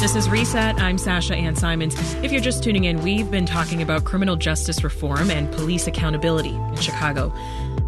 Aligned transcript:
This 0.00 0.14
is 0.14 0.30
Reset. 0.30 0.80
I'm 0.80 0.96
Sasha 0.96 1.34
Ann 1.34 1.56
Simons. 1.56 1.96
If 2.22 2.30
you're 2.30 2.40
just 2.40 2.62
tuning 2.62 2.84
in, 2.84 3.02
we've 3.02 3.28
been 3.32 3.46
talking 3.46 3.82
about 3.82 4.04
criminal 4.04 4.36
justice 4.36 4.84
reform 4.84 5.28
and 5.28 5.50
police 5.50 5.88
accountability 5.88 6.54
in 6.54 6.76
Chicago. 6.76 7.34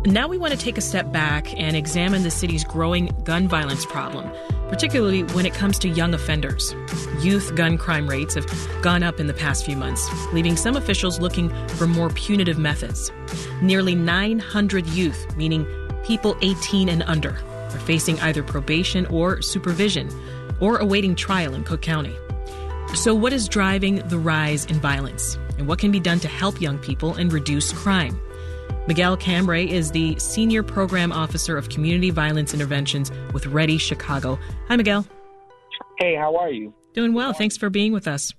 Now 0.04 0.26
we 0.26 0.36
want 0.36 0.52
to 0.52 0.58
take 0.58 0.76
a 0.76 0.80
step 0.80 1.12
back 1.12 1.56
and 1.56 1.76
examine 1.76 2.24
the 2.24 2.31
city's 2.32 2.64
growing 2.64 3.14
gun 3.22 3.46
violence 3.46 3.86
problem, 3.86 4.28
particularly 4.68 5.22
when 5.22 5.46
it 5.46 5.54
comes 5.54 5.78
to 5.78 5.88
young 5.88 6.12
offenders. 6.12 6.74
Youth 7.21 7.54
gun 7.54 7.78
crime 7.78 8.08
rates 8.08 8.35
have 8.35 8.46
gone 8.82 9.04
up 9.04 9.21
in 9.21 9.28
the 9.28 9.35
past 9.35 9.64
few 9.64 9.77
months, 9.77 10.04
leaving 10.32 10.56
some 10.56 10.74
officials 10.74 11.21
looking 11.21 11.49
for 11.68 11.86
more 11.86 12.10
punitive 12.10 12.58
methods. 12.58 13.13
Nearly 13.63 13.95
900 13.95 14.85
youth, 14.88 15.36
meaning 15.36 15.64
people 16.02 16.36
18 16.42 16.88
and 16.88 17.04
under, 17.04 17.38
are 17.72 17.78
facing 17.78 18.18
either 18.18 18.42
probation 18.42 19.06
or 19.06 19.40
supervision 19.42 20.10
or 20.60 20.78
awaiting 20.78 21.14
trial 21.14 21.55
in 21.55 21.64
Cook 21.64 21.82
County. 21.82 22.14
So, 22.95 23.14
what 23.14 23.32
is 23.32 23.48
driving 23.48 23.96
the 24.09 24.18
rise 24.18 24.64
in 24.66 24.80
violence? 24.80 25.38
And 25.59 25.68
what 25.68 25.78
can 25.78 25.91
be 25.91 26.01
done 26.01 26.20
to 26.20 26.28
help 26.28 26.60
young 26.60 26.78
people 26.78 27.14
and 27.14 27.32
reduce 27.32 27.73
crime? 27.73 28.20
Miguel 28.87 29.16
Cambray 29.16 29.68
is 29.68 29.91
the 29.91 30.18
Senior 30.18 30.62
Program 30.62 31.12
Officer 31.12 31.56
of 31.56 31.68
Community 31.68 32.10
Violence 32.10 32.52
Interventions 32.54 33.12
with 33.32 33.45
READI 33.46 33.78
Chicago. 33.78 34.38
Hi, 34.68 34.77
Miguel. 34.77 35.06
Hey, 35.98 36.16
how 36.16 36.34
are 36.37 36.51
you? 36.51 36.74
Doing 36.95 37.15
well. 37.15 37.32
Thanks 37.32 37.56
for 37.56 37.70
being 37.70 37.92
with 37.92 38.09
us. 38.09 38.32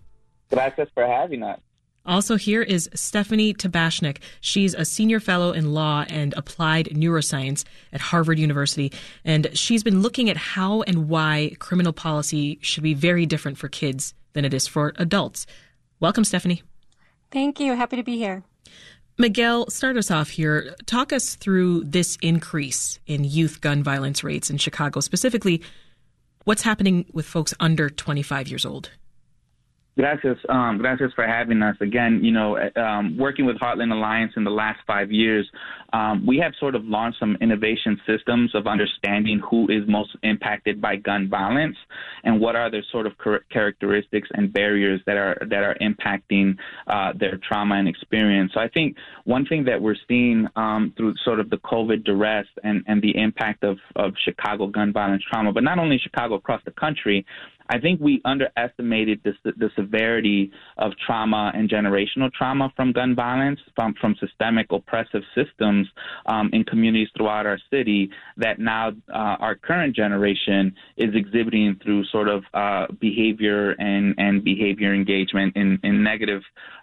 Gracias 0.51 0.90
for 0.93 1.05
having 1.05 1.43
us. 1.43 1.59
Also, 2.05 2.35
here 2.35 2.63
is 2.63 2.89
Stephanie 2.95 3.53
Tabashneck. 3.53 4.17
She's 4.41 4.73
a 4.73 4.85
senior 4.85 5.19
fellow 5.19 5.51
in 5.51 5.73
law 5.73 6.03
and 6.09 6.33
applied 6.35 6.87
neuroscience 6.87 7.63
at 7.93 8.01
Harvard 8.01 8.39
University. 8.39 8.91
And 9.23 9.49
she's 9.53 9.83
been 9.83 10.01
looking 10.01 10.29
at 10.29 10.37
how 10.37 10.81
and 10.81 11.09
why 11.09 11.55
criminal 11.59 11.93
policy 11.93 12.57
should 12.61 12.84
be 12.84 12.95
very 12.95 13.27
different 13.27 13.59
for 13.59 13.70
kids 13.70 14.15
than 14.34 14.45
it 14.45 14.53
is 14.53 14.65
for 14.67 14.93
adults. 14.98 15.45
Welcome, 15.99 16.23
Stephanie. 16.23 16.63
Thank 17.29 17.59
you. 17.59 17.76
Happy 17.76 17.98
to 17.98 18.04
be 18.04 18.17
here. 18.17 18.43
Miguel, 19.17 19.70
start 19.70 19.98
us 19.98 20.09
off 20.09 20.29
here. 20.29 20.73
Talk 20.87 21.13
us 21.13 21.35
through 21.35 21.83
this 21.83 22.17
increase 22.23 22.98
in 23.05 23.23
youth 23.23 23.61
gun 23.61 23.83
violence 23.83 24.23
rates 24.23 24.49
in 24.49 24.57
Chicago, 24.57 24.99
specifically 25.01 25.61
what's 26.45 26.63
happening 26.63 27.05
with 27.13 27.27
folks 27.27 27.54
under 27.59 27.89
25 27.89 28.48
years 28.48 28.65
old. 28.65 28.89
Gracias, 29.97 30.37
um, 30.47 30.77
gracias 30.77 31.11
for 31.15 31.27
having 31.27 31.61
us 31.61 31.75
again. 31.81 32.21
You 32.23 32.31
know, 32.31 32.57
um, 32.77 33.17
working 33.17 33.45
with 33.45 33.57
Heartland 33.57 33.91
Alliance 33.91 34.31
in 34.37 34.45
the 34.45 34.49
last 34.49 34.79
five 34.87 35.11
years, 35.11 35.49
um, 35.91 36.25
we 36.25 36.37
have 36.37 36.53
sort 36.61 36.75
of 36.75 36.85
launched 36.85 37.20
some 37.20 37.37
innovation 37.41 37.99
systems 38.07 38.55
of 38.55 38.67
understanding 38.67 39.41
who 39.49 39.67
is 39.70 39.83
most 39.89 40.11
impacted 40.23 40.79
by 40.79 40.95
gun 40.95 41.27
violence 41.29 41.75
and 42.23 42.39
what 42.39 42.55
are 42.55 42.71
the 42.71 42.81
sort 42.89 43.05
of 43.05 43.13
characteristics 43.51 44.29
and 44.33 44.53
barriers 44.53 45.01
that 45.05 45.17
are 45.17 45.37
that 45.49 45.63
are 45.63 45.75
impacting 45.81 46.55
uh, 46.87 47.11
their 47.20 47.37
trauma 47.45 47.76
and 47.76 47.89
experience. 47.89 48.53
So 48.53 48.61
I 48.61 48.70
think 48.70 48.95
one 49.26 49.45
thing 49.45 49.65
that 49.65 49.81
we're 49.81 49.95
seeing 50.07 50.48
um, 50.55 50.93
through 50.95 51.15
sort 51.26 51.41
of 51.41 51.49
the 51.49 51.57
COVID 51.57 52.05
duress 52.05 52.48
and 52.63 52.85
and 52.87 53.01
the 53.01 53.17
impact 53.17 53.65
of 53.65 53.77
of 53.98 54.13
Chicago 54.23 54.67
gun 54.67 54.93
violence 54.93 55.23
trauma, 55.29 55.51
but 55.51 55.63
not 55.63 55.79
only 55.79 55.99
Chicago 56.01 56.35
across 56.35 56.61
the 56.63 56.71
country, 56.71 57.26
I 57.71 57.79
think 57.79 58.01
we 58.01 58.21
underestimated 58.25 59.21
the, 59.23 59.53
the 59.55 59.69
severity 59.77 60.51
of 60.77 60.91
trauma 61.05 61.53
and 61.55 61.69
generational 61.69 62.29
trauma 62.33 62.71
from 62.75 62.91
gun 62.91 63.15
violence, 63.15 63.61
from, 63.75 63.93
from 64.01 64.13
systemic 64.19 64.67
oppressive 64.73 65.22
systems 65.33 65.88
um, 66.25 66.49
in 66.51 66.66
communities 66.66 67.07
throughout 67.16 67.45
our 67.45 67.57
city 67.72 68.09
that 68.35 68.59
now 68.59 68.89
uh, 68.89 69.38
our 69.39 69.55
current 69.55 69.95
generation 69.95 70.75
is 70.97 71.16
exhibiting 71.16 71.79
through 71.81 72.03
sort 72.05 72.27
of 72.27 72.44
uh, 72.53 72.88
behavior 72.99 73.72
and, 73.79 74.16
and 74.17 74.44
behavior 74.44 74.93
engagement 74.93 75.55
in, 75.55 75.79
in 75.83 76.03
negative 76.03 76.41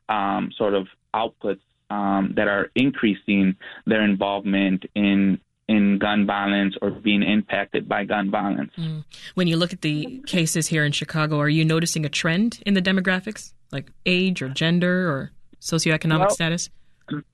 um, 0.09 0.51
sort 0.57 0.73
of 0.73 0.87
outputs 1.15 1.61
um, 1.91 2.33
that 2.35 2.49
are 2.49 2.71
increasing 2.77 3.55
their 3.87 4.03
involvement 4.03 4.87
in 4.95 5.39
in 5.69 5.99
gun 5.99 6.27
violence 6.27 6.77
or 6.81 6.91
being 6.91 7.23
impacted 7.23 7.89
by 7.89 8.05
gun 8.05 8.31
violence. 8.31 8.73
Mm. 8.77 9.05
When 9.35 9.47
you 9.47 9.57
look 9.57 9.73
at 9.73 9.83
the 9.83 10.23
cases 10.27 10.67
here 10.69 10.85
in 10.85 10.93
Chicago, 10.93 11.39
are 11.39 11.49
you 11.49 11.65
noticing 11.65 12.07
a 12.07 12.09
trend 12.09 12.63
in 12.65 12.75
the 12.75 12.83
demographics, 12.83 13.53
like 13.71 13.91
age 14.07 14.41
or 14.41 14.49
gender 14.49 15.11
or 15.11 15.31
socioeconomic 15.61 16.21
well, 16.21 16.31
status? 16.31 16.71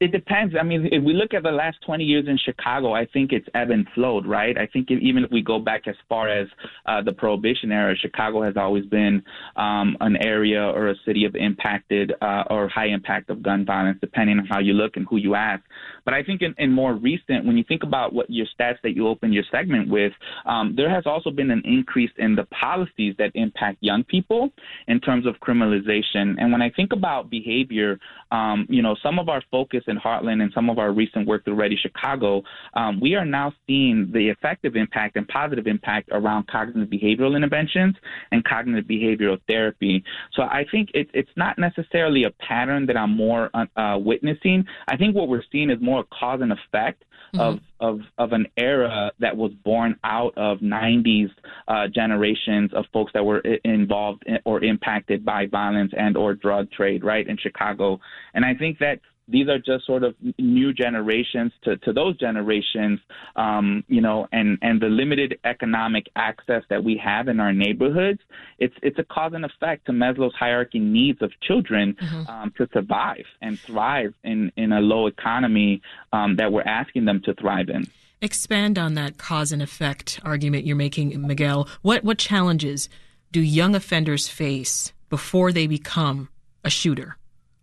It 0.01 0.13
depends. 0.13 0.55
I 0.59 0.63
mean, 0.63 0.89
if 0.93 1.03
we 1.03 1.13
look 1.13 1.35
at 1.35 1.43
the 1.43 1.51
last 1.51 1.79
20 1.87 2.05
years 2.05 2.27
in 2.29 2.39
Chicago, 2.39 2.93
I 2.93 3.07
think 3.07 3.33
it's 3.33 3.47
ebb 3.55 3.71
and 3.71 3.87
flowed, 3.95 4.27
right? 4.27 4.57
I 4.57 4.67
think 4.67 4.91
even 4.91 5.25
if 5.25 5.31
we 5.31 5.43
go 5.43 5.59
back 5.59 5.87
as 5.87 5.97
far 6.09 6.29
as 6.29 6.49
uh, 6.87 7.03
the 7.03 7.13
Prohibition 7.13 7.73
era, 7.73 7.95
Chicago 7.97 8.43
has 8.43 8.57
always 8.57 8.87
been 8.87 9.23
um, 9.57 9.97
an 10.01 10.17
area 10.17 10.63
or 10.63 10.89
a 10.89 10.95
city 11.05 11.25
of 11.25 11.35
impacted 11.35 12.13
uh, 12.21 12.45
or 12.51 12.69
high 12.69 12.89
impact 12.89 13.31
of 13.31 13.43
gun 13.43 13.65
violence, 13.65 13.99
depending 14.01 14.39
on 14.39 14.47
how 14.47 14.61
you 14.61 14.73
look 14.73 14.97
and 14.97 15.07
who 15.09 15.17
you 15.17 15.35
ask. 15.35 15.63
But 16.05 16.15
I 16.15 16.23
think 16.23 16.43
in, 16.43 16.55
in 16.59 16.73
more 16.73 16.95
recent, 16.95 17.47
when 17.47 17.57
you 17.57 17.65
think 17.67 17.83
about 17.83 18.13
what 18.13 18.27
your 18.29 18.47
stats 18.59 18.77
that 18.83 18.95
you 18.95 19.09
open 19.09 19.33
your 19.33 19.45
segment 19.51 19.89
with, 19.89 20.13
um, 20.47 20.75
there 20.77 20.91
has 20.91 21.05
also 21.07 21.31
been 21.31 21.51
an 21.51 21.63
increase 21.65 22.11
in 22.19 22.35
the 22.35 22.45
policies 22.45 23.15
that 23.19 23.31
impact 23.35 23.79
young 23.81 24.05
people 24.05 24.51
in 24.87 25.01
terms 25.01 25.27
of 25.27 25.35
criminalization. 25.37 26.35
And 26.39 26.53
when 26.53 26.63
I 26.63 26.71
think 26.71 26.93
about 26.93 27.31
behavior, 27.31 27.99
um, 28.31 28.67
you 28.69 28.83
know, 28.83 28.97
some 29.03 29.19
of 29.19 29.29
our 29.29 29.43
focus 29.65 29.85
in 29.87 29.97
Heartland 29.97 30.43
and 30.43 30.53
some 30.55 30.69
of 30.69 30.79
our 30.79 30.93
recent 30.93 31.27
work 31.27 31.45
through 31.45 31.57
READI 31.57 31.79
Chicago, 31.81 32.43
um, 32.75 33.01
we 33.01 33.15
are 33.15 33.25
now 33.25 33.53
seeing 33.67 34.11
the 34.13 34.29
effective 34.29 34.77
impact 34.77 35.17
and 35.17 35.27
positive 35.29 35.67
impact 35.67 36.11
around 36.13 36.47
cognitive 36.49 36.91
behavioral 36.91 37.35
interventions 37.35 37.97
and 38.31 38.45
cognitive 38.45 38.85
behavioral 38.85 39.39
therapy. 39.49 40.05
So 40.35 40.43
I 40.43 40.67
think 40.71 40.91
it, 40.93 41.09
it's 41.15 41.31
not 41.37 41.59
necessarily 41.59 42.25
a 42.25 42.31
pattern 42.31 42.85
that 42.87 42.97
I'm 42.97 43.17
more 43.17 43.51
uh, 43.55 43.99
witnessing. 43.99 44.67
I 44.87 44.99
think 44.99 45.17
what 45.17 45.29
we're 45.29 45.43
seeing 45.51 45.71
is 45.71 45.79
more 45.81 45.95
more 45.95 46.05
cause 46.19 46.41
and 46.43 46.53
effect 46.53 47.05
mm-hmm. 47.35 47.41
of, 47.41 47.61
of 47.81 48.01
of 48.19 48.33
an 48.33 48.47
era 48.57 49.13
that 49.21 49.37
was 49.37 49.53
born 49.65 49.97
out 50.03 50.33
of 50.37 50.59
90s 50.59 51.31
uh, 51.69 51.87
generations 51.89 52.73
of 52.75 52.85
folks 52.93 53.13
that 53.15 53.25
were 53.25 53.41
involved 53.65 54.23
in, 54.27 54.39
or 54.45 54.63
impacted 54.63 55.25
by 55.25 55.47
violence 55.47 55.93
and 55.97 56.17
or 56.17 56.35
drug 56.35 56.71
trade 56.73 57.05
right 57.05 57.29
in 57.29 57.37
Chicago 57.37 58.01
and 58.35 58.45
I 58.45 58.55
think 58.55 58.79
that 58.79 58.99
these 59.29 59.49
are 59.49 59.59
just 59.59 59.87
sort 59.87 60.05
of 60.05 60.15
new 60.39 60.73
generations 60.73 61.53
to, 61.63 61.77
to 61.79 61.93
those 61.93 62.17
generations, 62.19 63.01
um, 63.37 63.83
you 63.89 64.01
know, 64.01 64.29
and, 64.33 64.59
and 64.61 64.81
the 64.81 64.87
limited 64.87 65.39
economic 65.45 66.07
access 66.15 66.63
that 66.69 66.85
we 66.85 67.01
have 67.03 67.29
in 67.29 67.41
our 67.41 67.53
neighborhoods. 67.53 68.21
It's 68.59 68.75
it's 68.83 68.99
a 68.99 69.05
cause 69.05 69.33
and 69.35 69.45
effect 69.45 69.87
to 69.87 69.93
Maslow's 69.93 70.35
hierarchy 70.35 70.79
needs 70.79 71.23
of 71.23 71.33
children 71.41 71.95
mm-hmm. 71.95 72.31
um, 72.31 72.53
to 72.59 72.69
survive 72.73 73.25
and 73.41 73.59
thrive 73.59 74.15
in, 74.23 74.53
in 74.57 74.73
a 74.73 74.81
low 74.81 75.07
economy 75.07 75.81
um, 76.13 76.37
that 76.37 76.53
we're 76.53 76.63
asking 76.63 77.07
them 77.07 77.23
to 77.25 77.35
thrive 77.35 77.69
in. 77.69 77.87
Expand 78.21 78.79
on 78.79 78.95
that 78.95 79.19
cause 79.19 79.53
and 79.53 79.63
effect 79.63 80.21
argument 80.23 80.65
you're 80.65 80.77
making, 80.77 81.27
Miguel. 81.27 81.69
What 81.83 82.05
what 82.05 82.19
challenges 82.19 82.89
do 83.33 83.41
young 83.41 83.75
offenders 83.75 84.29
face 84.29 84.93
before 85.09 85.51
they 85.51 85.67
become 85.67 86.29
a 86.63 86.71
shooter 86.71 87.17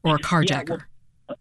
or 0.04 0.16
a 0.16 0.20
carjacker? 0.20 0.70
Yeah, 0.70 0.76
well, 0.76 0.91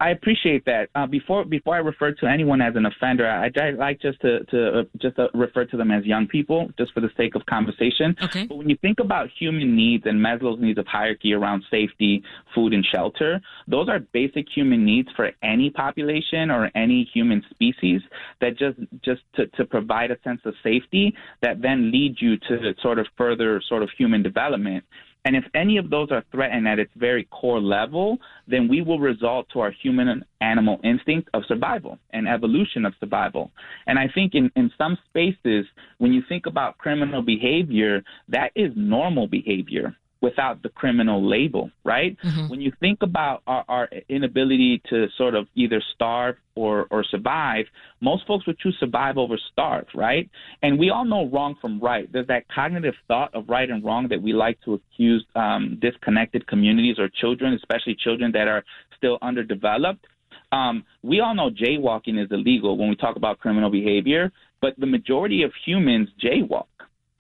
I 0.01 0.11
appreciate 0.11 0.65
that. 0.65 0.89
Uh, 0.95 1.07
before 1.07 1.45
before 1.45 1.75
I 1.75 1.79
refer 1.79 2.13
to 2.13 2.27
anyone 2.27 2.63
as 2.63 2.75
an 2.75 2.87
offender, 2.87 3.29
I, 3.29 3.51
I 3.61 3.71
like 3.71 4.01
just 4.01 4.19
to, 4.23 4.43
to 4.47 4.81
uh, 4.81 4.83
just 4.99 5.17
to 5.17 5.29
refer 5.35 5.67
to 5.67 5.77
them 5.77 5.91
as 5.91 6.07
young 6.07 6.27
people, 6.27 6.71
just 6.79 6.93
for 6.95 7.01
the 7.01 7.11
sake 7.19 7.35
of 7.35 7.45
conversation. 7.45 8.17
Okay. 8.23 8.47
But 8.47 8.57
when 8.57 8.71
you 8.71 8.79
think 8.81 8.99
about 8.99 9.29
human 9.39 9.77
needs 9.77 10.05
and 10.07 10.19
Maslow's 10.19 10.61
needs 10.61 10.79
of 10.79 10.87
hierarchy 10.87 11.35
around 11.35 11.65
safety, 11.71 12.23
food, 12.55 12.73
and 12.73 12.85
shelter, 12.91 13.41
those 13.69 13.91
are 13.91 14.01
basic 14.13 14.47
human 14.55 14.87
needs 14.87 15.09
for 15.15 15.31
any 15.43 15.69
population 15.69 16.51
or 16.51 16.71
any 16.75 17.09
human 17.13 17.45
species. 17.51 18.01
That 18.41 18.59
just 18.59 18.79
just 19.05 19.21
to, 19.35 19.49
to 19.49 19.67
provide 19.67 20.11
a 20.11 20.17
sense 20.25 20.41
of 20.47 20.55
safety 20.63 21.15
that 21.43 21.61
then 21.61 21.93
leads 21.93 22.23
you 22.23 22.39
to 22.39 22.73
sort 22.81 22.99
of 22.99 23.07
further 23.19 23.63
sort 23.69 23.83
of 23.83 23.91
human 23.99 24.23
development. 24.23 24.85
And 25.25 25.37
if 25.37 25.45
any 25.55 25.77
of 25.77 25.91
those 25.91 26.11
are 26.11 26.25
threatened 26.33 26.67
at 26.67 26.79
its 26.79 26.93
very 26.97 27.25
core 27.25 27.61
level, 27.61 28.19
then 28.49 28.69
we 28.69 28.81
will 28.81 28.99
result 28.99 29.47
to 29.53 29.61
our 29.61 29.71
human 29.71 30.09
and 30.09 30.25
animal 30.41 30.81
instinct 30.83 31.29
of 31.35 31.43
survival 31.47 31.99
and 32.11 32.27
evolution 32.27 32.87
of 32.87 32.95
survival. 33.01 33.51
And 33.87 33.99
I 33.99 34.09
think 34.15 34.35
in, 34.35 34.51
in 34.57 34.71
some 34.79 34.97
spaces, 35.09 35.67
when 35.99 36.13
you 36.13 36.23
think 36.29 36.47
about 36.47 36.79
criminal 36.79 37.23
behavior, 37.23 38.03
that 38.29 38.51
is 38.55 38.73
normal 38.75 39.27
behavior 39.27 39.95
without 40.21 40.63
the 40.63 40.69
criminal 40.69 41.27
label, 41.27 41.71
right? 41.85 42.17
Mm-hmm. 42.23 42.49
When 42.49 42.61
you 42.61 42.73
think 42.79 42.99
about 43.03 43.43
our, 43.47 43.65
our, 43.69 43.89
inability 44.09 44.83
to 44.91 45.07
sort 45.17 45.35
of 45.35 45.47
either 45.55 45.83
starve 45.95 46.37
or, 46.55 46.87
or 46.91 47.05
survive, 47.05 47.65
most 48.01 48.27
folks 48.27 48.47
would 48.47 48.59
choose 48.59 48.77
survive 48.79 49.17
over 49.17 49.39
starve, 49.53 49.87
right? 49.95 50.29
And 50.63 50.79
we 50.79 50.91
all 50.91 51.05
know 51.05 51.27
wrong 51.29 51.57
from 51.61 51.81
right. 51.81 52.11
There's 52.13 52.27
that 52.27 52.45
cognitive 52.49 52.95
thought 53.09 53.35
of 53.35 53.49
right 53.49 53.69
and 53.69 53.83
wrong 53.83 54.09
that 54.09 54.21
we 54.21 54.33
like 54.33 54.61
to 54.65 54.75
accuse 54.75 55.25
um, 55.35 55.79
disconnected 55.81 56.47
communities 56.47 56.99
or 56.99 57.09
children, 57.09 57.55
especially 57.55 57.97
children 57.99 58.33
that 58.33 58.47
are 58.47 58.63
still 58.97 59.19
underdeveloped. 59.23 60.07
Um, 60.53 60.85
we 61.03 61.21
all 61.21 61.35
know 61.35 61.51
jaywalking 61.51 62.23
is 62.23 62.31
illegal 62.31 62.77
when 62.77 62.89
we 62.89 62.97
talk 62.97 63.17
about 63.17 63.39
criminal 63.39 63.71
behavior, 63.71 64.33
but 64.61 64.79
the 64.79 64.87
majority 64.87 65.43
of 65.45 65.53
humans 65.65 66.09
jaywalk. 66.23 66.67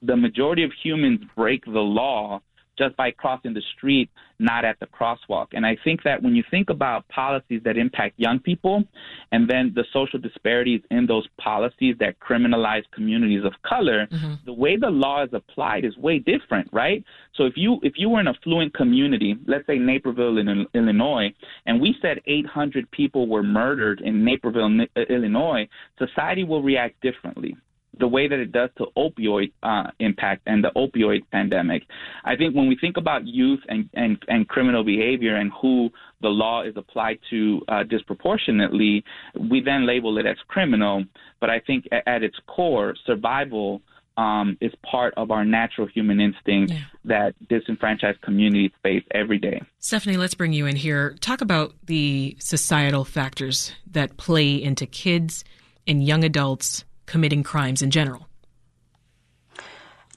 The 0.02 0.16
majority 0.16 0.64
of 0.64 0.72
humans 0.82 1.20
break 1.36 1.64
the 1.64 1.72
law 1.72 2.40
just 2.80 2.96
by 2.96 3.10
crossing 3.10 3.52
the 3.52 3.62
street, 3.76 4.08
not 4.38 4.64
at 4.64 4.80
the 4.80 4.86
crosswalk. 4.86 5.48
And 5.52 5.66
I 5.66 5.76
think 5.84 6.02
that 6.04 6.22
when 6.22 6.34
you 6.34 6.42
think 6.50 6.70
about 6.70 7.06
policies 7.08 7.60
that 7.64 7.76
impact 7.76 8.14
young 8.18 8.38
people 8.38 8.84
and 9.32 9.48
then 9.48 9.72
the 9.74 9.84
social 9.92 10.18
disparities 10.18 10.80
in 10.90 11.06
those 11.06 11.26
policies 11.38 11.96
that 12.00 12.18
criminalize 12.20 12.84
communities 12.92 13.44
of 13.44 13.52
color, 13.62 14.06
mm-hmm. 14.06 14.34
the 14.46 14.52
way 14.52 14.76
the 14.76 14.88
law 14.88 15.22
is 15.22 15.30
applied 15.34 15.84
is 15.84 15.94
way 15.98 16.18
different, 16.18 16.68
right? 16.72 17.04
So 17.36 17.44
if 17.44 17.52
you 17.56 17.80
if 17.82 17.94
you 17.96 18.08
were 18.08 18.20
in 18.20 18.26
a 18.26 18.30
affluent 18.40 18.72
community, 18.74 19.36
let's 19.46 19.66
say 19.66 19.78
Naperville 19.78 20.38
in 20.38 20.66
Illinois, 20.74 21.34
and 21.66 21.80
we 21.80 21.94
said 22.00 22.20
800 22.26 22.90
people 22.90 23.28
were 23.28 23.42
murdered 23.42 24.00
in 24.00 24.24
Naperville, 24.24 24.86
Illinois, 25.10 25.68
society 25.98 26.44
will 26.44 26.62
react 26.62 27.00
differently 27.02 27.56
the 27.98 28.06
way 28.06 28.28
that 28.28 28.38
it 28.38 28.52
does 28.52 28.70
to 28.78 28.86
opioid 28.96 29.52
uh, 29.62 29.90
impact 29.98 30.42
and 30.46 30.62
the 30.62 30.70
opioid 30.76 31.20
pandemic. 31.32 31.82
I 32.24 32.36
think 32.36 32.54
when 32.54 32.68
we 32.68 32.76
think 32.80 32.96
about 32.96 33.26
youth 33.26 33.60
and, 33.68 33.88
and, 33.94 34.18
and 34.28 34.48
criminal 34.48 34.84
behavior 34.84 35.36
and 35.36 35.50
who 35.60 35.90
the 36.22 36.28
law 36.28 36.62
is 36.62 36.74
applied 36.76 37.18
to 37.30 37.62
uh, 37.68 37.82
disproportionately, 37.82 39.04
we 39.38 39.60
then 39.60 39.86
label 39.86 40.18
it 40.18 40.26
as 40.26 40.36
criminal. 40.48 41.04
But 41.40 41.50
I 41.50 41.60
think 41.60 41.86
at 41.92 42.22
its 42.22 42.36
core, 42.46 42.94
survival 43.06 43.82
um, 44.16 44.58
is 44.60 44.72
part 44.88 45.14
of 45.16 45.30
our 45.30 45.44
natural 45.44 45.86
human 45.86 46.20
instinct 46.20 46.72
yeah. 46.72 46.80
that 47.04 47.48
disenfranchised 47.48 48.20
communities 48.20 48.72
face 48.82 49.04
every 49.12 49.38
day. 49.38 49.62
Stephanie, 49.78 50.16
let's 50.16 50.34
bring 50.34 50.52
you 50.52 50.66
in 50.66 50.76
here. 50.76 51.16
Talk 51.20 51.40
about 51.40 51.74
the 51.86 52.36
societal 52.38 53.04
factors 53.04 53.72
that 53.90 54.16
play 54.16 54.54
into 54.62 54.86
kids 54.86 55.42
and 55.86 56.04
young 56.04 56.22
adults 56.22 56.84
committing 57.10 57.42
crimes 57.42 57.82
in 57.82 57.90
general? 57.90 58.28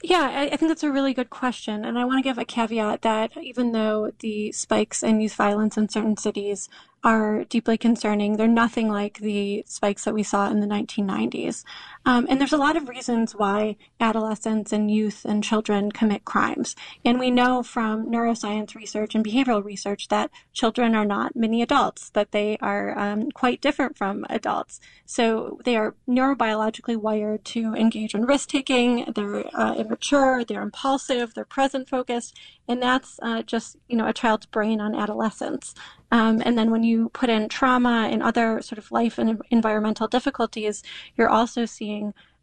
Yeah, 0.00 0.30
I, 0.32 0.42
I 0.52 0.56
think 0.56 0.68
that's 0.68 0.84
a 0.84 0.92
really 0.92 1.12
good 1.12 1.30
question. 1.30 1.84
And 1.84 1.98
I 1.98 2.04
want 2.04 2.18
to 2.18 2.28
give 2.28 2.38
a 2.38 2.44
caveat 2.44 3.02
that 3.02 3.36
even 3.36 3.72
though 3.72 4.12
the 4.20 4.52
spikes 4.52 5.02
in 5.02 5.20
youth 5.20 5.34
violence 5.34 5.76
in 5.76 5.88
certain 5.88 6.16
cities 6.16 6.68
are 7.04 7.44
deeply 7.44 7.76
concerning. 7.76 8.36
They're 8.36 8.48
nothing 8.48 8.88
like 8.88 9.18
the 9.18 9.62
spikes 9.66 10.04
that 10.04 10.14
we 10.14 10.22
saw 10.22 10.48
in 10.50 10.60
the 10.60 10.66
1990s. 10.66 11.62
Um, 12.06 12.26
and 12.28 12.38
there's 12.38 12.52
a 12.52 12.58
lot 12.58 12.76
of 12.76 12.88
reasons 12.88 13.34
why 13.34 13.76
adolescents 13.98 14.72
and 14.72 14.90
youth 14.90 15.24
and 15.24 15.42
children 15.42 15.90
commit 15.90 16.24
crimes. 16.24 16.76
And 17.04 17.18
we 17.18 17.30
know 17.30 17.62
from 17.62 18.06
neuroscience 18.06 18.74
research 18.74 19.14
and 19.14 19.24
behavioral 19.24 19.64
research 19.64 20.08
that 20.08 20.30
children 20.52 20.94
are 20.94 21.06
not 21.06 21.34
mini 21.34 21.62
adults, 21.62 22.10
that 22.10 22.32
they 22.32 22.58
are 22.60 22.98
um, 22.98 23.30
quite 23.30 23.60
different 23.60 23.96
from 23.96 24.26
adults. 24.28 24.80
So 25.06 25.60
they 25.64 25.76
are 25.76 25.94
neurobiologically 26.08 26.96
wired 26.96 27.44
to 27.46 27.74
engage 27.74 28.14
in 28.14 28.26
risk 28.26 28.50
taking. 28.50 29.10
They're 29.14 29.44
uh, 29.56 29.74
immature, 29.76 30.44
they're 30.44 30.62
impulsive, 30.62 31.34
they're 31.34 31.44
present 31.44 31.88
focused. 31.88 32.38
And 32.66 32.82
that's 32.82 33.18
uh, 33.22 33.42
just, 33.42 33.76
you 33.88 33.96
know, 33.96 34.06
a 34.06 34.12
child's 34.12 34.46
brain 34.46 34.80
on 34.80 34.94
adolescence. 34.94 35.74
Um, 36.10 36.40
and 36.44 36.56
then 36.56 36.70
when 36.70 36.84
you 36.84 37.08
put 37.08 37.28
in 37.28 37.48
trauma 37.48 38.08
and 38.10 38.22
other 38.22 38.62
sort 38.62 38.78
of 38.78 38.92
life 38.92 39.18
and 39.18 39.42
environmental 39.50 40.06
difficulties, 40.06 40.82
you're 41.16 41.28
also 41.28 41.64
seeing 41.66 41.93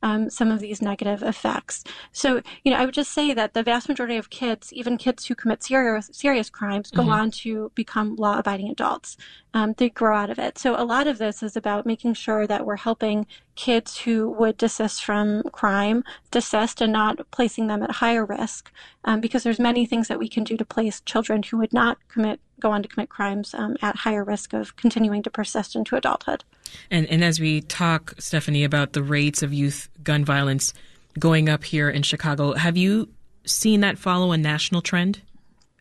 um, 0.03 0.29
some 0.29 0.51
of 0.51 0.59
these 0.59 0.81
negative 0.81 1.21
effects. 1.21 1.83
So, 2.11 2.41
you 2.63 2.71
know, 2.71 2.77
I 2.77 2.85
would 2.85 2.93
just 2.93 3.11
say 3.11 3.33
that 3.33 3.53
the 3.53 3.63
vast 3.63 3.87
majority 3.87 4.17
of 4.17 4.29
kids, 4.29 4.73
even 4.73 4.97
kids 4.97 5.25
who 5.25 5.35
commit 5.35 5.63
serious 5.63 6.09
serious 6.11 6.49
crimes, 6.49 6.91
go 6.91 7.03
mm-hmm. 7.03 7.11
on 7.11 7.31
to 7.31 7.71
become 7.75 8.15
law 8.15 8.39
abiding 8.39 8.69
adults. 8.69 9.17
Um, 9.53 9.73
they 9.77 9.89
grow 9.89 10.15
out 10.15 10.29
of 10.29 10.39
it. 10.39 10.57
So, 10.57 10.75
a 10.75 10.85
lot 10.85 11.07
of 11.07 11.17
this 11.17 11.43
is 11.43 11.55
about 11.55 11.85
making 11.85 12.13
sure 12.15 12.47
that 12.47 12.65
we're 12.65 12.77
helping 12.77 13.27
kids 13.55 13.99
who 13.99 14.29
would 14.29 14.57
desist 14.57 15.03
from 15.03 15.43
crime 15.51 16.03
desist 16.31 16.81
and 16.81 16.93
not 16.93 17.19
placing 17.31 17.67
them 17.67 17.83
at 17.83 17.91
higher 17.91 18.25
risk, 18.25 18.71
um, 19.05 19.19
because 19.19 19.43
there's 19.43 19.59
many 19.59 19.85
things 19.85 20.07
that 20.07 20.19
we 20.19 20.27
can 20.27 20.43
do 20.43 20.57
to 20.57 20.65
place 20.65 21.01
children 21.01 21.43
who 21.43 21.57
would 21.57 21.73
not 21.73 21.97
commit 22.07 22.39
go 22.59 22.71
on 22.71 22.83
to 22.83 22.87
commit 22.87 23.09
crimes 23.09 23.53
um, 23.55 23.75
at 23.81 23.95
higher 23.95 24.23
risk 24.23 24.53
of 24.53 24.75
continuing 24.75 25.23
to 25.23 25.29
persist 25.31 25.75
into 25.75 25.95
adulthood. 25.95 26.43
And, 26.91 27.07
and 27.07 27.23
as 27.23 27.39
we 27.39 27.61
talk, 27.61 28.13
Stephanie, 28.19 28.63
about 28.63 28.93
the 28.93 29.01
rates 29.01 29.41
of 29.41 29.51
youth 29.51 29.89
gun 30.03 30.23
violence 30.23 30.73
going 31.17 31.49
up 31.49 31.63
here 31.63 31.89
in 31.89 32.03
Chicago, 32.03 32.53
have 32.53 32.77
you 32.77 33.09
seen 33.45 33.81
that 33.81 33.97
follow 33.97 34.31
a 34.31 34.37
national 34.37 34.81
trend 34.81 35.21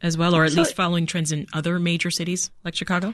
as 0.03 0.17
well, 0.17 0.35
or 0.35 0.45
at 0.45 0.53
so, 0.53 0.63
least 0.63 0.75
following 0.75 1.07
trends 1.07 1.31
in 1.31 1.47
other 1.53 1.79
major 1.79 2.11
cities 2.11 2.51
like 2.65 2.75
Chicago? 2.75 3.13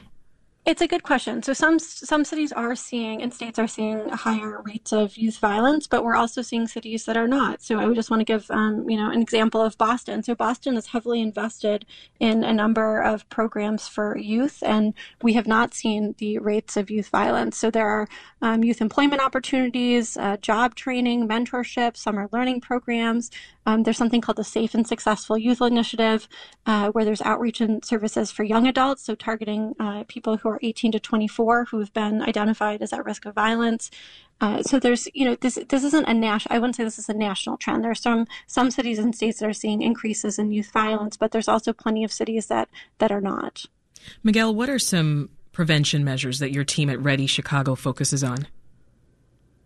It's 0.67 0.81
a 0.81 0.87
good 0.87 1.03
question. 1.03 1.41
So 1.43 1.53
some 1.53 1.79
some 1.79 2.25
cities 2.25 2.51
are 2.51 2.75
seeing 2.75 3.21
and 3.21 3.33
states 3.33 3.57
are 3.57 3.69
seeing 3.69 4.09
higher 4.09 4.61
rates 4.63 4.91
of 4.91 5.15
youth 5.15 5.37
violence, 5.37 5.87
but 5.87 6.03
we're 6.03 6.17
also 6.17 6.41
seeing 6.41 6.67
cities 6.67 7.05
that 7.05 7.15
are 7.15 7.25
not. 7.25 7.61
So 7.61 7.79
I 7.79 7.85
would 7.85 7.95
just 7.95 8.11
want 8.11 8.19
to 8.19 8.25
give 8.25 8.51
um, 8.51 8.89
you 8.89 8.97
know 8.97 9.09
an 9.09 9.21
example 9.21 9.61
of 9.61 9.77
Boston. 9.77 10.23
So 10.23 10.35
Boston 10.35 10.75
is 10.75 10.87
heavily 10.87 11.21
invested 11.21 11.85
in 12.19 12.43
a 12.43 12.51
number 12.51 12.99
of 13.01 13.29
programs 13.29 13.87
for 13.87 14.17
youth, 14.17 14.61
and 14.61 14.93
we 15.21 15.31
have 15.35 15.47
not 15.47 15.73
seen 15.73 16.15
the 16.17 16.39
rates 16.39 16.75
of 16.75 16.91
youth 16.91 17.07
violence. 17.07 17.57
So 17.57 17.71
there 17.71 17.87
are 17.87 18.09
um, 18.41 18.61
youth 18.61 18.81
employment 18.81 19.21
opportunities, 19.21 20.17
uh, 20.17 20.35
job 20.35 20.75
training, 20.75 21.29
mentorship, 21.29 21.95
summer 21.95 22.27
learning 22.33 22.59
programs. 22.59 23.31
Um, 23.65 23.83
there's 23.83 23.97
something 23.97 24.21
called 24.21 24.37
the 24.37 24.45
Safe 24.45 24.73
and 24.73 24.87
Successful 24.87 25.37
Youth 25.37 25.61
Initiative, 25.61 26.27
uh, 26.65 26.89
where 26.91 27.03
there's 27.03 27.21
outreach 27.21 27.59
and 27.59 27.83
services 27.83 28.31
for 28.31 28.43
young 28.43 28.65
adults, 28.65 29.03
so 29.03 29.13
targeting 29.13 29.75
uh, 29.77 30.05
people 30.07 30.37
who 30.37 30.47
are 30.47 30.56
18 30.61 30.91
to 30.93 30.99
24 30.99 31.65
who 31.65 31.79
have 31.79 31.93
been 31.93 32.21
identified 32.21 32.81
as 32.81 32.93
at 32.93 33.05
risk 33.05 33.25
of 33.25 33.35
violence. 33.35 33.89
Uh, 34.39 34.61
so 34.61 34.79
there's, 34.79 35.07
you 35.13 35.25
know, 35.25 35.35
this 35.35 35.57
this 35.69 35.83
isn't 35.83 36.07
a 36.07 36.13
national. 36.13 36.55
I 36.55 36.59
wouldn't 36.59 36.75
say 36.75 36.83
this 36.83 36.99
is 36.99 37.09
a 37.09 37.13
national 37.13 37.57
trend. 37.57 37.83
There 37.83 37.91
are 37.91 37.95
some 37.95 38.27
some 38.45 38.69
cities 38.69 38.99
and 38.99 39.15
states 39.15 39.39
that 39.39 39.49
are 39.49 39.53
seeing 39.53 39.81
increases 39.81 40.37
in 40.37 40.51
youth 40.51 40.71
violence, 40.71 41.17
but 41.17 41.31
there's 41.31 41.47
also 41.47 41.73
plenty 41.73 42.03
of 42.03 42.11
cities 42.11 42.47
that 42.47 42.69
that 42.99 43.11
are 43.11 43.21
not. 43.21 43.65
Miguel, 44.23 44.53
what 44.53 44.69
are 44.69 44.79
some 44.79 45.29
prevention 45.51 46.03
measures 46.03 46.39
that 46.39 46.51
your 46.51 46.63
team 46.63 46.89
at 46.89 46.99
READI 46.99 47.27
Chicago 47.27 47.73
focuses 47.73 48.23
on? 48.23 48.47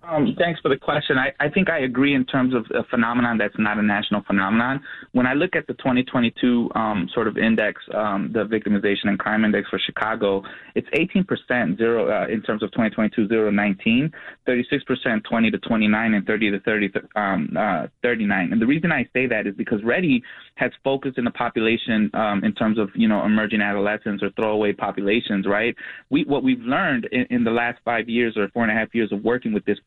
Um, 0.04 0.36
thanks 0.38 0.60
for 0.62 0.70
the 0.70 0.78
question. 0.78 1.18
I, 1.18 1.32
I 1.40 1.48
think 1.48 1.70
I 1.70 1.80
agree 1.80 2.16
in 2.16 2.26
terms 2.26 2.56
of 2.56 2.66
a 2.74 2.84
phenomenon 2.86 3.38
that's 3.38 3.54
not 3.60 3.78
a 3.78 3.84
national 3.84 4.24
phenomenon. 4.24 4.82
When 5.12 5.28
I 5.28 5.34
look 5.34 5.56
at 5.56 5.68
the 5.68 5.74
2022 5.74 6.72
um, 6.74 7.08
sort 7.14 7.28
of 7.28 7.38
index, 7.38 7.80
um, 7.94 8.32
the 8.34 8.44
victimization 8.46 9.10
and 9.10 9.20
crime 9.20 9.46
index 9.46 9.70
for 9.70 9.78
Chicago, 9.78 10.42
it's 10.74 10.88
18% 10.90 11.78
zero 11.78 12.10
uh, 12.10 12.28
in 12.28 12.42
terms 12.42 12.64
of 12.64 12.72
2022 12.72 13.28
zero 13.28 13.52
19, 13.52 14.12
36% 14.48 15.24
20 15.24 15.52
to 15.52 15.58
29, 15.60 16.14
and 16.16 16.26
30 16.26 16.52
to 16.52 16.60
30 16.62 16.90
um, 17.16 17.56
uh, 17.58 17.86
39. 18.02 18.54
And 18.54 18.62
the 18.62 18.66
reason 18.66 18.92
I 18.92 19.08
say 19.14 19.28
that 19.28 19.46
is 19.46 19.54
because 19.56 19.82
READI 19.82 20.24
has 20.56 20.72
focused 20.84 21.20
in 21.20 21.26
the 21.26 21.32
population 21.32 22.10
um, 22.16 22.44
in 22.44 22.54
terms 22.54 22.80
of 22.80 22.90
you 22.96 23.08
know 23.08 23.24
emerging 23.24 23.62
adolescents 23.62 24.24
or 24.24 24.32
throwaway 24.32 24.74
populations, 24.74 25.46
right? 25.46 25.76
We 26.10 26.24
what 26.24 26.44
we've 26.44 26.62
learned 26.62 27.08
in, 27.12 27.28
in 27.30 27.44
the 27.44 27.52
last 27.52 27.80
five 27.86 28.10
years 28.10 28.36
or 28.36 28.48
four 28.50 28.64
and 28.64 28.72
a 28.72 28.76
half 28.76 28.96
years 28.96 29.12
of 29.12 29.24
working 29.24 29.54
with 29.54 29.64
this 29.66 29.78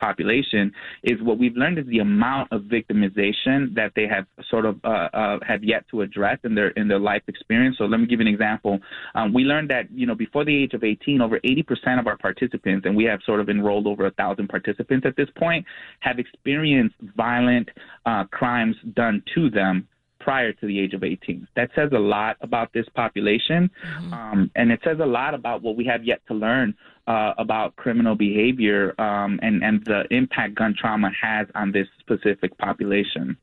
is 1.03 1.23
what 1.23 1.39
we've 1.39 1.57
learned 1.57 1.79
is 1.79 1.87
the 1.87 1.99
amount 2.01 2.53
of 2.53 2.63
victimization 2.63 3.75
that 3.75 3.93
they 3.97 4.07
have 4.07 4.27
sort 4.51 4.67
of 4.67 4.79
uh, 4.85 5.09
uh, 5.13 5.39
have 5.47 5.63
yet 5.63 5.85
to 5.91 6.03
address 6.03 6.39
in 6.45 6.55
their 6.55 6.69
in 6.71 6.89
their 6.89 6.99
life 6.99 7.23
experience. 7.29 7.77
So 7.79 7.85
let 7.85 8.01
me 8.01 8.07
give 8.07 8.21
you 8.21 8.27
an 8.27 8.33
example. 8.33 8.79
Um, 9.15 9.33
we 9.33 9.45
learned 9.45 9.71
that 9.71 9.91
you 9.91 10.07
know 10.07 10.15
before 10.15 10.45
the 10.45 10.55
age 10.55 10.75
of 10.75 10.85
18, 10.85 11.21
over 11.21 11.39
80% 11.41 11.99
of 11.99 12.07
our 12.07 12.17
participants, 12.17 12.87
and 12.87 12.97
we 12.97 13.05
have 13.05 13.21
sort 13.25 13.41
of 13.41 13.49
enrolled 13.49 13.87
over 13.87 14.07
a 14.07 14.11
thousand 14.13 14.49
participants 14.49 15.07
at 15.07 15.17
this 15.17 15.29
point, 15.37 15.65
have 16.01 16.19
experienced 16.19 16.97
violent 17.17 17.69
uh, 18.07 18.25
crimes 18.25 18.77
done 18.95 19.23
to 19.35 19.51
them 19.51 19.89
prior 20.25 20.55
to 20.55 20.67
the 20.67 20.81
age 20.81 20.95
of 20.95 21.05
18. 21.05 21.47
That 21.55 21.69
says 21.75 21.91
a 21.93 21.99
lot 21.99 22.39
about 22.41 22.73
this 22.73 22.87
population, 22.95 23.71
mm-hmm. 23.87 24.13
um, 24.15 24.51
and 24.57 24.73
it 24.73 24.81
says 24.83 24.97
a 25.01 25.07
lot 25.07 25.35
about 25.35 25.63
what 25.63 25.77
we 25.77 25.85
have 25.85 26.03
yet 26.03 26.23
to 26.29 26.35
learn 26.35 26.75
uh, 27.07 27.35
about 27.37 27.77
criminal 27.77 28.15
behavior 28.15 28.99
um, 28.99 29.39
and, 29.43 29.63
and 29.63 29.85
the 29.85 30.05
impact 30.11 30.55
gun 30.55 30.75
trauma 30.77 31.11
has 31.21 31.47
on 31.55 31.73
this 31.73 31.87
specific 32.01 32.57
population. 32.57 33.37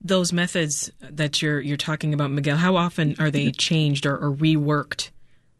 Those 0.00 0.32
methods 0.32 0.90
that 1.00 1.42
you're 1.42 1.60
you're 1.60 1.76
talking 1.76 2.14
about, 2.14 2.30
Miguel, 2.30 2.56
how 2.56 2.74
often 2.76 3.14
are 3.20 3.30
they 3.30 3.52
changed 3.52 4.06
or, 4.06 4.16
or 4.16 4.34
reworked 4.34 5.10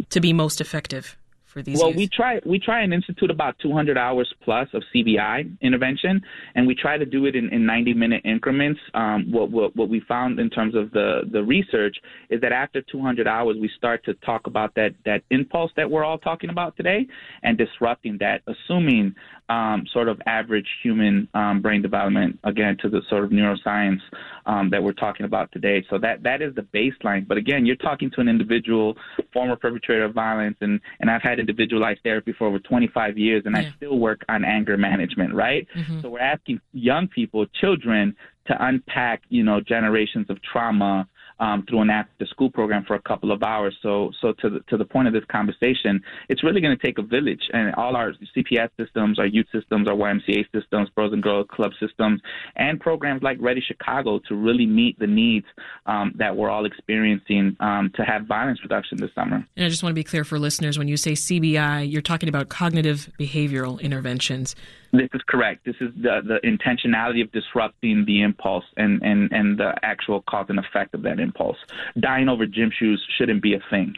to 0.09 0.21
be 0.21 0.33
most 0.33 0.61
effective? 0.61 1.17
For 1.53 1.63
these? 1.63 1.79
Well, 1.79 1.89
youth? 1.89 1.97
we 1.97 2.09
try 2.09 2.41
we 2.47 2.59
try 2.59 2.83
and 2.83 2.93
institute 2.93 3.31
about 3.31 3.59
200 3.61 3.99
hours 3.99 4.33
plus 4.43 4.69
of 4.75 4.83
CBI 4.95 5.59
intervention, 5.61 6.23
and 6.55 6.67
we 6.67 6.75
try 6.75 6.97
to 6.97 7.05
do 7.05 7.27
it 7.27 7.37
in, 7.37 7.49
in 7.51 7.67
90 7.67 7.95
minute 7.95 8.23
increments. 8.25 8.81
Um, 8.95 9.31
what, 9.31 9.51
what 9.51 9.77
what 9.77 9.89
we 9.89 10.01
found 10.01 10.39
in 10.41 10.51
terms 10.51 10.75
of 10.75 10.91
the 10.93 11.23
the 11.31 11.43
research 11.43 11.97
is 12.31 12.41
that 12.41 12.53
after 12.53 12.83
200 12.83 13.27
hours, 13.27 13.57
we 13.61 13.71
start 13.77 14.05
to 14.05 14.15
talk 14.15 14.47
about 14.47 14.75
that 14.75 14.95
that 15.05 15.23
impulse 15.31 15.71
that 15.77 15.91
we're 15.91 16.05
all 16.05 16.19
talking 16.19 16.51
about 16.51 16.77
today, 16.77 17.07
and 17.43 17.59
disrupting 17.59 18.19
that, 18.19 18.43
assuming 18.47 19.15
um, 19.49 19.85
sort 19.93 20.09
of 20.09 20.21
average 20.27 20.69
human 20.83 21.29
um, 21.35 21.61
brain 21.61 21.83
development 21.83 22.39
again 22.45 22.77
to 22.81 22.89
the 22.89 23.03
sort 23.11 23.25
of 23.25 23.31
neuroscience 23.31 24.01
um, 24.47 24.71
that 24.71 24.83
we're 24.83 24.93
talking 24.93 25.27
about 25.27 25.51
today. 25.53 25.85
So 25.91 25.99
that 25.99 26.23
that 26.23 26.41
is 26.41 26.55
the 26.55 26.63
baseline. 26.63 27.27
But 27.27 27.37
again, 27.37 27.67
you're 27.67 27.77
talking 27.77 28.11
to 28.15 28.21
an 28.21 28.29
individual, 28.29 28.97
former 29.33 29.57
perpetrator 29.57 30.05
of 30.05 30.15
violence, 30.15 30.57
and 30.61 30.81
and 31.01 31.11
I've 31.11 31.23
had 31.23 31.39
individualized 31.43 32.01
therapy 32.03 32.33
for 32.33 32.47
over 32.47 32.59
25 32.59 33.19
years, 33.19 33.43
and 33.45 33.55
yeah. 33.55 33.63
I 33.63 33.75
still 33.77 33.99
work 33.99 34.23
on 34.29 34.45
anger 34.45 34.77
management, 34.77 35.35
right? 35.35 35.67
Mm-hmm. 35.77 36.01
So 36.01 36.11
we're 36.11 36.21
asking 36.21 36.61
young 36.73 37.09
people, 37.09 37.45
children, 37.61 38.17
to 38.47 38.57
unpack, 38.59 39.23
you 39.29 39.43
know, 39.43 39.61
generations 39.61 40.27
of 40.31 40.39
trauma 40.43 41.07
um, 41.43 41.65
through 41.69 41.81
an 41.81 41.91
after-school 41.91 42.51
program 42.51 42.85
for 42.85 42.95
a 42.95 43.03
couple 43.03 43.33
of 43.33 43.43
hours. 43.43 43.77
So, 43.83 44.13
so 44.21 44.33
to 44.41 44.49
the 44.49 44.61
to 44.69 44.77
the 44.77 44.85
point 44.85 45.09
of 45.09 45.13
this 45.13 45.25
conversation, 45.25 46.01
it's 46.29 46.45
really 46.45 46.61
going 46.61 46.77
to 46.77 46.87
take 46.87 46.99
a 46.99 47.03
village, 47.03 47.43
and 47.53 47.75
all 47.75 47.97
our 47.97 48.13
CPS 48.37 48.71
systems, 48.79 49.19
our 49.19 49.27
youth 49.27 49.47
systems, 49.53 49.89
our 49.89 49.95
YMCA 49.95 50.45
systems, 50.55 50.89
Boys 50.95 51.13
and 51.13 51.23
Girls 51.23 51.49
Club 51.51 51.73
systems, 51.81 52.21
and 52.55 52.79
programs 52.79 53.23
like 53.23 53.39
READI 53.39 53.63
Chicago 53.67 54.21
to 54.29 54.37
really 54.37 54.67
meet 54.67 54.97
the 55.01 55.07
needs 55.07 55.47
um, 55.87 56.13
that 56.17 56.37
we're 56.37 56.49
all 56.49 56.65
experiencing 56.65 57.57
um, 57.59 57.91
to 57.97 58.05
have 58.05 58.27
violence 58.27 58.61
reduction 58.63 58.99
this 58.99 59.11
summer. 59.13 59.45
And 59.57 59.67
I 59.67 59.69
just 59.69 59.83
want 59.83 59.91
to 59.91 59.95
be 59.95 60.05
clear 60.05 60.23
for 60.23 60.39
listeners: 60.39 60.79
when 60.79 60.87
you 60.87 60.97
say 60.97 61.13
CBI, 61.13 61.91
you're 61.91 62.03
talking 62.03 62.29
about 62.29 62.51
cognitive 62.51 63.11
behavioral 63.19 63.81
interventions. 63.81 64.55
This 64.93 65.09
is 65.15 65.23
correct. 65.27 65.65
This 65.65 65.77
is 65.81 65.91
the, 65.97 66.21
the 66.23 66.39
intentionality 66.47 67.23
of 67.23 67.33
disrupting 67.33 68.05
the 68.07 68.23
impulse 68.23 68.65
and, 68.77 69.03
and, 69.03 69.33
and 69.33 69.59
the 69.59 69.73
actual 69.83 70.23
cause 70.29 70.47
and 70.51 70.59
effect 70.59 70.95
of 70.95 71.03
that 71.03 71.19
impulse. 71.19 71.57
Dying 71.99 72.29
over 72.29 72.45
gym 72.47 72.71
shoes 72.79 73.03
shouldn't 73.17 73.43
be 73.43 73.55
a 73.55 73.61
thing 73.71 73.95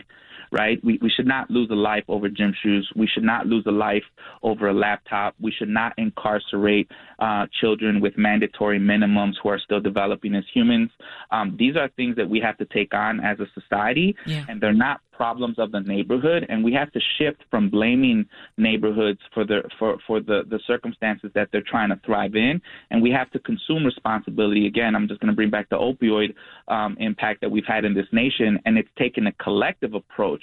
right? 0.55 0.83
We, 0.85 1.01
we 1.03 1.11
should 1.11 1.27
not 1.27 1.51
lose 1.51 1.69
a 1.71 1.75
life 1.75 2.05
over 2.07 2.29
gym 2.29 2.55
shoes. 2.63 2.89
We 2.95 3.09
should 3.09 3.25
not 3.25 3.47
lose 3.47 3.65
a 3.67 3.73
life 3.73 4.05
over 4.45 4.69
a 4.69 4.73
laptop. 4.73 5.35
We 5.41 5.51
should 5.51 5.69
not 5.69 5.95
incarcerate 5.99 6.89
uh, 7.19 7.47
children 7.61 8.01
with 8.01 8.17
mandatory 8.17 8.79
minimums 8.79 9.33
who 9.43 9.49
are 9.49 9.59
still 9.59 9.81
developing 9.81 10.37
as 10.37 10.45
humans. 10.55 10.91
Um, 11.33 11.57
these 11.59 11.77
are 11.77 11.89
things 11.97 12.15
that 12.17 12.31
we 12.31 12.39
have 12.39 12.57
to 12.59 12.67
take 12.67 12.95
on 12.95 13.19
as 13.19 13.41
a 13.41 13.47
society, 13.61 14.15
yeah. 14.27 14.45
and 14.49 14.61
they're 14.61 14.73
not 14.73 15.01
problems 15.17 15.59
of 15.59 15.73
the 15.73 15.81
neighborhood, 15.81 16.47
and 16.49 16.65
we 16.65 16.73
have 16.73 16.91
to 16.93 17.01
shift 17.19 17.43
from 17.51 17.71
blaming 17.71 18.27
neighborhoods 18.57 19.21
for 19.33 19.45
the 19.45 19.63
for 19.79 19.97
for 20.07 20.21
the 20.21 20.43
the 20.49 20.61
circumstances 20.67 21.31
that 21.35 21.49
they're 21.53 21.63
trying 21.67 21.91
to 21.91 22.01
thrive 22.05 22.35
in, 22.35 22.61
and 22.91 23.03
we 23.03 23.11
have 23.11 23.31
to 23.33 23.39
consume 23.41 23.85
responsibility. 23.85 24.67
Again, 24.67 24.95
I'm 24.95 25.09
just 25.09 25.21
going 25.21 25.31
to 25.31 25.37
bring 25.37 25.51
back 25.51 25.69
the 25.69 25.77
opioid 25.77 26.35
um, 26.69 26.97
impact 26.99 27.41
that 27.41 27.51
we've 27.51 27.67
had 27.67 27.85
in 27.85 27.95
this 27.95 28.07
nation, 28.13 28.59
and 28.65 28.79
it's 28.79 28.89
taken 28.99 29.27
a 29.27 29.33
collective 29.33 29.95
approach 29.95 30.43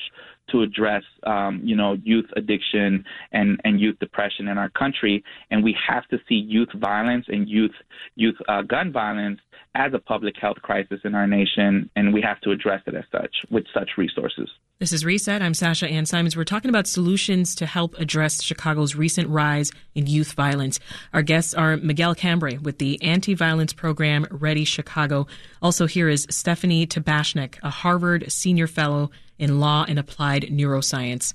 to 0.49 0.61
address, 0.61 1.03
um, 1.25 1.61
you 1.63 1.75
know, 1.75 1.95
youth 2.03 2.25
addiction 2.35 3.03
and, 3.31 3.59
and 3.63 3.79
youth 3.79 3.97
depression 3.99 4.47
in 4.47 4.57
our 4.57 4.69
country. 4.69 5.23
And 5.49 5.63
we 5.63 5.75
have 5.87 6.07
to 6.09 6.17
see 6.27 6.35
youth 6.35 6.69
violence 6.75 7.25
and 7.27 7.47
youth 7.47 7.71
youth 8.15 8.35
uh, 8.47 8.61
gun 8.63 8.91
violence 8.91 9.39
as 9.75 9.93
a 9.93 9.99
public 9.99 10.35
health 10.39 10.57
crisis 10.61 10.99
in 11.05 11.15
our 11.15 11.27
nation, 11.27 11.89
and 11.95 12.13
we 12.13 12.21
have 12.21 12.41
to 12.41 12.51
address 12.51 12.81
it 12.87 12.95
as 12.95 13.05
such 13.11 13.33
with 13.49 13.63
such 13.73 13.91
resources. 13.97 14.49
This 14.79 14.91
is 14.91 15.05
Reset. 15.05 15.41
I'm 15.41 15.53
Sasha 15.53 15.87
Ann 15.87 16.05
Simons. 16.05 16.35
We're 16.35 16.43
talking 16.43 16.69
about 16.69 16.87
solutions 16.87 17.55
to 17.55 17.65
help 17.65 17.97
address 17.99 18.41
Chicago's 18.41 18.95
recent 18.95 19.29
rise 19.29 19.71
in 19.93 20.07
youth 20.07 20.33
violence. 20.33 20.79
Our 21.13 21.21
guests 21.21 21.53
are 21.53 21.77
Miguel 21.77 22.15
Cambray 22.15 22.57
with 22.57 22.79
the 22.79 23.01
anti 23.01 23.33
violence 23.33 23.73
program 23.73 24.25
READI 24.25 24.65
Chicago. 24.65 25.27
Also, 25.61 25.85
here 25.85 26.09
is 26.09 26.25
Stephanie 26.29 26.87
Tabashneck, 26.87 27.59
a 27.61 27.69
Harvard 27.69 28.31
senior 28.31 28.67
fellow 28.67 29.11
in 29.41 29.59
law 29.59 29.83
and 29.87 29.99
applied 29.99 30.43
neuroscience. 30.43 31.33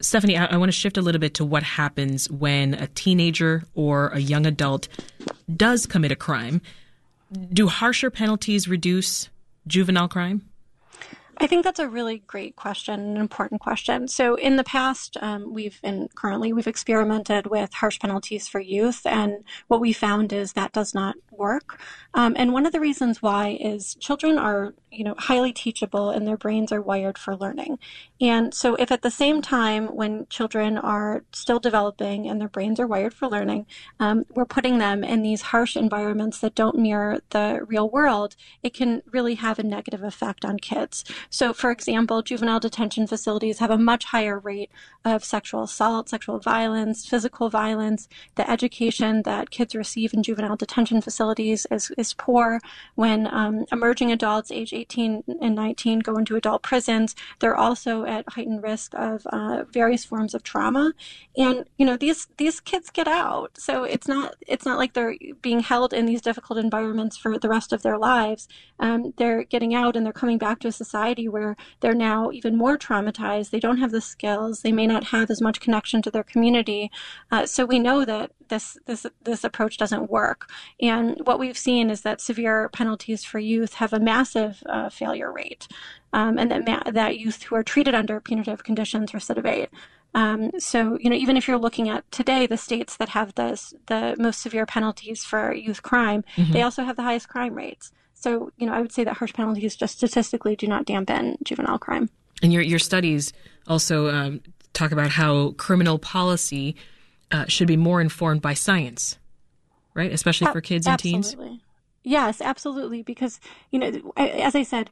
Stephanie, 0.00 0.36
I, 0.36 0.46
I 0.46 0.56
want 0.58 0.68
to 0.68 0.78
shift 0.78 0.96
a 0.96 1.02
little 1.02 1.18
bit 1.18 1.34
to 1.34 1.44
what 1.44 1.62
happens 1.62 2.30
when 2.30 2.74
a 2.74 2.86
teenager 2.86 3.64
or 3.74 4.08
a 4.08 4.20
young 4.20 4.46
adult 4.46 4.88
does 5.54 5.86
commit 5.86 6.12
a 6.12 6.16
crime. 6.16 6.60
Do 7.52 7.66
harsher 7.66 8.10
penalties 8.10 8.68
reduce 8.68 9.28
juvenile 9.66 10.08
crime? 10.08 10.49
I 11.42 11.46
think 11.46 11.64
that's 11.64 11.80
a 11.80 11.88
really 11.88 12.18
great 12.26 12.54
question, 12.56 13.00
an 13.00 13.16
important 13.16 13.62
question. 13.62 14.08
So, 14.08 14.34
in 14.34 14.56
the 14.56 14.64
past, 14.64 15.16
um, 15.22 15.54
we've 15.54 15.80
and 15.82 16.14
currently 16.14 16.52
we've 16.52 16.66
experimented 16.66 17.46
with 17.46 17.72
harsh 17.72 17.98
penalties 17.98 18.46
for 18.46 18.60
youth, 18.60 19.06
and 19.06 19.42
what 19.68 19.80
we 19.80 19.94
found 19.94 20.34
is 20.34 20.52
that 20.52 20.72
does 20.72 20.94
not 20.94 21.16
work. 21.30 21.80
Um, 22.12 22.34
and 22.36 22.52
one 22.52 22.66
of 22.66 22.72
the 22.72 22.80
reasons 22.80 23.22
why 23.22 23.56
is 23.58 23.94
children 23.94 24.36
are, 24.38 24.74
you 24.92 25.02
know, 25.02 25.14
highly 25.16 25.54
teachable, 25.54 26.10
and 26.10 26.28
their 26.28 26.36
brains 26.36 26.72
are 26.72 26.82
wired 26.82 27.16
for 27.16 27.34
learning. 27.34 27.78
And 28.20 28.52
so, 28.52 28.74
if 28.74 28.92
at 28.92 29.00
the 29.00 29.10
same 29.10 29.40
time, 29.40 29.86
when 29.96 30.26
children 30.28 30.76
are 30.76 31.24
still 31.32 31.58
developing 31.58 32.28
and 32.28 32.38
their 32.38 32.48
brains 32.48 32.78
are 32.78 32.86
wired 32.86 33.14
for 33.14 33.28
learning, 33.28 33.66
um, 33.98 34.26
we're 34.34 34.44
putting 34.44 34.76
them 34.76 35.02
in 35.02 35.22
these 35.22 35.40
harsh 35.40 35.74
environments 35.74 36.38
that 36.40 36.54
don't 36.54 36.76
mirror 36.76 37.20
the 37.30 37.60
real 37.66 37.88
world, 37.88 38.36
it 38.62 38.74
can 38.74 39.02
really 39.10 39.36
have 39.36 39.58
a 39.58 39.62
negative 39.62 40.02
effect 40.02 40.44
on 40.44 40.58
kids. 40.58 41.02
So, 41.30 41.54
for 41.54 41.70
example, 41.70 42.20
juvenile 42.20 42.60
detention 42.60 43.06
facilities 43.06 43.58
have 43.58 43.70
a 43.70 43.78
much 43.78 44.04
higher 44.06 44.38
rate 44.38 44.70
of 45.02 45.24
sexual 45.24 45.62
assault, 45.62 46.10
sexual 46.10 46.38
violence, 46.38 47.06
physical 47.06 47.48
violence. 47.48 48.06
The 48.34 48.50
education 48.50 49.22
that 49.22 49.50
kids 49.50 49.74
receive 49.74 50.12
in 50.12 50.22
juvenile 50.22 50.56
detention 50.56 51.00
facilities 51.00 51.66
is, 51.70 51.90
is 51.96 52.12
poor. 52.12 52.60
When 52.96 53.26
um, 53.32 53.64
emerging 53.72 54.12
adults, 54.12 54.50
age 54.50 54.74
18 54.74 55.24
and 55.40 55.54
19, 55.54 56.00
go 56.00 56.16
into 56.16 56.36
adult 56.36 56.62
prisons, 56.62 57.16
they're 57.38 57.56
also 57.56 58.04
at 58.10 58.28
heightened 58.28 58.62
risk 58.62 58.92
of 58.94 59.24
uh, 59.26 59.64
various 59.72 60.04
forms 60.04 60.34
of 60.34 60.42
trauma. 60.42 60.92
And 61.36 61.64
you 61.78 61.86
know 61.86 61.96
these 61.96 62.26
these 62.36 62.60
kids 62.60 62.90
get 62.90 63.08
out, 63.08 63.56
so 63.56 63.84
it's 63.84 64.08
not 64.08 64.34
it's 64.46 64.66
not 64.66 64.78
like 64.78 64.92
they're 64.92 65.14
being 65.40 65.60
held 65.60 65.92
in 65.92 66.06
these 66.06 66.20
difficult 66.20 66.58
environments 66.58 67.16
for 67.16 67.38
the 67.38 67.48
rest 67.48 67.72
of 67.72 67.82
their 67.82 67.96
lives. 67.96 68.48
Um, 68.78 69.14
they're 69.16 69.44
getting 69.44 69.74
out 69.74 69.96
and 69.96 70.04
they're 70.04 70.12
coming 70.12 70.38
back 70.38 70.58
to 70.60 70.68
a 70.68 70.72
society 70.72 71.28
where 71.28 71.56
they're 71.80 71.94
now 71.94 72.30
even 72.32 72.56
more 72.56 72.76
traumatized. 72.76 73.50
They 73.50 73.60
don't 73.60 73.78
have 73.78 73.92
the 73.92 74.00
skills. 74.00 74.62
They 74.62 74.72
may 74.72 74.86
not 74.86 75.04
have 75.04 75.30
as 75.30 75.40
much 75.40 75.60
connection 75.60 76.02
to 76.02 76.10
their 76.10 76.24
community. 76.24 76.90
Uh, 77.30 77.46
so 77.46 77.64
we 77.64 77.78
know 77.78 78.04
that 78.04 78.32
this 78.48 78.76
this 78.86 79.06
this 79.22 79.44
approach 79.44 79.78
doesn't 79.78 80.10
work. 80.10 80.50
And 80.80 81.16
what 81.24 81.38
we've 81.38 81.56
seen 81.56 81.90
is 81.90 82.02
that 82.02 82.20
severe 82.20 82.68
penalties 82.68 83.24
for 83.24 83.38
youth 83.38 83.74
have 83.74 83.92
a 83.92 84.00
massive 84.00 84.62
uh, 84.66 84.88
failure 84.90 85.32
rate, 85.32 85.68
um, 86.12 86.38
and 86.38 86.50
that 86.50 86.66
ma- 86.66 86.90
that 86.90 87.18
youth 87.18 87.42
who 87.44 87.54
are 87.54 87.62
treated 87.62 87.94
under 87.94 88.20
punitive 88.20 88.64
conditions 88.64 89.12
recidivate. 89.12 89.68
Um, 90.14 90.50
so, 90.58 90.98
you 91.00 91.08
know, 91.08 91.16
even 91.16 91.36
if 91.36 91.46
you're 91.46 91.58
looking 91.58 91.88
at 91.88 92.10
today, 92.10 92.46
the 92.46 92.56
states 92.56 92.96
that 92.96 93.10
have 93.10 93.34
the 93.34 93.60
the 93.86 94.16
most 94.18 94.40
severe 94.40 94.66
penalties 94.66 95.24
for 95.24 95.54
youth 95.54 95.82
crime, 95.82 96.24
mm-hmm. 96.36 96.52
they 96.52 96.62
also 96.62 96.82
have 96.82 96.96
the 96.96 97.02
highest 97.02 97.28
crime 97.28 97.54
rates. 97.54 97.92
So, 98.14 98.50
you 98.58 98.66
know, 98.66 98.72
I 98.72 98.80
would 98.80 98.92
say 98.92 99.04
that 99.04 99.16
harsh 99.16 99.32
penalties 99.32 99.76
just 99.76 99.96
statistically 99.96 100.56
do 100.56 100.66
not 100.66 100.84
dampen 100.84 101.38
juvenile 101.42 101.78
crime. 101.78 102.10
And 102.42 102.52
your 102.52 102.62
your 102.62 102.78
studies 102.78 103.32
also 103.66 104.10
um, 104.10 104.40
talk 104.72 104.92
about 104.92 105.10
how 105.10 105.52
criminal 105.52 105.98
policy 105.98 106.76
uh, 107.30 107.46
should 107.46 107.68
be 107.68 107.76
more 107.76 108.00
informed 108.00 108.42
by 108.42 108.54
science, 108.54 109.16
right? 109.94 110.12
Especially 110.12 110.50
for 110.50 110.60
kids 110.60 110.86
and 110.86 110.94
absolutely. 110.94 111.48
teens. 111.48 111.60
Yes, 112.02 112.40
absolutely. 112.40 113.02
Because 113.02 113.40
you 113.70 113.78
know, 113.78 114.12
as 114.16 114.54
I 114.54 114.64
said, 114.64 114.90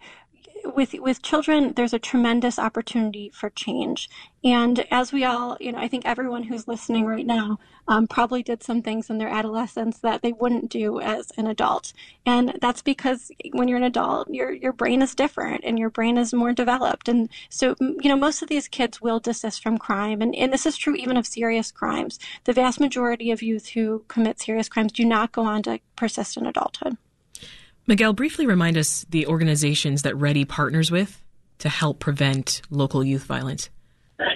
with 0.74 0.94
with 0.94 1.22
children 1.22 1.72
there's 1.74 1.94
a 1.94 1.98
tremendous 1.98 2.58
opportunity 2.58 3.30
for 3.30 3.50
change. 3.50 4.08
And 4.44 4.86
as 4.90 5.12
we 5.12 5.24
all 5.24 5.56
you 5.60 5.72
know 5.72 5.78
i 5.78 5.88
think 5.88 6.04
everyone 6.06 6.44
who's 6.44 6.68
listening 6.68 7.04
right 7.06 7.26
now 7.26 7.58
um, 7.88 8.06
probably 8.06 8.42
did 8.42 8.62
some 8.62 8.82
things 8.82 9.08
in 9.08 9.18
their 9.18 9.28
adolescence 9.28 9.98
that 9.98 10.22
they 10.22 10.32
wouldn't 10.32 10.70
do 10.70 11.00
as 11.00 11.32
an 11.36 11.46
adult. 11.46 11.92
And 12.26 12.58
that's 12.60 12.82
because 12.82 13.30
when 13.52 13.68
you're 13.68 13.78
an 13.78 13.84
adult 13.84 14.28
your 14.30 14.52
your 14.52 14.72
brain 14.72 15.02
is 15.02 15.14
different 15.14 15.62
and 15.64 15.78
your 15.78 15.90
brain 15.90 16.18
is 16.18 16.32
more 16.34 16.52
developed. 16.52 17.08
And 17.08 17.28
so 17.48 17.74
you 17.80 18.08
know 18.08 18.16
most 18.16 18.42
of 18.42 18.48
these 18.48 18.68
kids 18.68 19.00
will 19.00 19.20
desist 19.20 19.62
from 19.62 19.78
crime. 19.78 20.22
And, 20.22 20.34
and 20.36 20.52
this 20.52 20.66
is 20.66 20.76
true 20.76 20.94
even 20.94 21.16
of 21.16 21.26
serious 21.26 21.70
crimes. 21.72 22.18
The 22.44 22.52
vast 22.52 22.80
majority 22.80 23.30
of 23.30 23.42
youth 23.42 23.68
who 23.68 24.04
commit 24.08 24.40
serious 24.40 24.68
crimes 24.68 24.92
do 24.92 25.04
not 25.04 25.32
go 25.32 25.42
on 25.42 25.62
to 25.64 25.80
persist 25.96 26.36
in 26.36 26.46
adulthood 26.46 26.96
Miguel, 27.88 28.12
briefly 28.12 28.44
remind 28.44 28.76
us 28.76 29.06
the 29.08 29.26
organizations 29.26 30.02
that 30.02 30.14
READI 30.14 30.46
partners 30.46 30.90
with 30.90 31.24
to 31.60 31.70
help 31.70 32.00
prevent 32.00 32.60
local 32.68 33.02
youth 33.02 33.24
violence. 33.24 33.70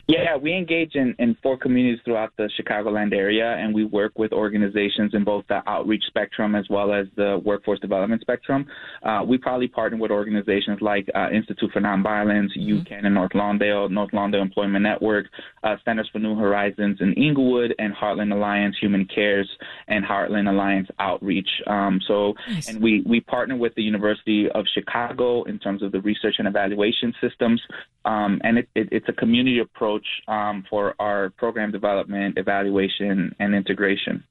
Yeah, 0.09 0.37
we 0.37 0.53
engage 0.53 0.97
in, 0.97 1.15
in 1.21 1.37
four 1.43 1.57
communities 1.57 2.01
throughout 2.05 2.33
the 2.37 2.51
Chicagoland 2.61 3.15
area, 3.15 3.55
and 3.59 3.73
we 3.73 3.85
work 3.85 4.19
with 4.19 4.33
organizations 4.33 5.15
in 5.15 5.23
both 5.23 5.45
the 5.49 5.63
outreach 5.69 6.03
spectrum 6.09 6.57
as 6.57 6.67
well 6.69 6.93
as 6.93 7.07
the 7.17 7.41
workforce 7.45 7.79
development 7.79 8.21
spectrum. 8.21 8.67
Uh, 9.05 9.23
we 9.27 9.39
probably 9.39 9.69
partner 9.69 9.97
with 9.97 10.11
organizations 10.11 10.81
like 10.81 11.09
uh, 11.15 11.31
Institute 11.31 11.71
for 11.73 11.81
Nonviolence, 11.81 12.49
mm-hmm. 12.59 12.81
UCAN 12.81 13.07
in 13.07 13.15
North 13.15 13.31
Lawndale, 13.33 13.89
North 13.91 14.11
Lawndale 14.11 14.43
Employment 14.43 14.83
Network, 14.83 15.27
uh, 15.63 15.77
Centers 15.85 16.09
for 16.13 16.19
New 16.19 16.37
Horizons 16.37 16.99
in 17.01 17.15
Englewood, 17.15 17.73
and 17.79 17.95
Heartland 17.95 18.33
Alliance 18.33 18.77
Human 18.81 19.07
Cares 19.07 19.49
and 19.87 20.05
Heartland 20.05 20.51
Alliance 20.51 20.89
Outreach. 20.99 21.49
Um, 21.69 22.01
so, 22.09 22.35
nice. 22.49 22.69
and 22.69 22.83
we, 22.83 23.05
we 23.07 23.21
partner 23.21 23.57
with 23.57 23.73
the 23.77 23.83
University 23.83 24.49
of 24.53 24.65
Chicago 24.75 25.45
in 25.45 25.61
terms 25.61 25.81
of 25.81 25.93
the 25.93 26.01
research 26.01 26.37
and 26.39 26.49
evaluation 26.49 27.15
systems, 27.21 27.63
um, 28.05 28.41
and 28.43 28.59
it, 28.59 28.69
it, 28.75 28.89
it's 28.91 29.09
a 29.09 29.13
community 29.13 29.61
approach 29.61 29.92
approach 29.93 30.07
um, 30.29 30.65
for 30.69 30.95
our 30.99 31.31
program 31.31 31.71
development, 31.71 32.39
evaluation, 32.39 33.35
and 33.39 33.55
integration. 33.55 34.25